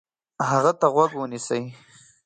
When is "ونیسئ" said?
1.17-1.63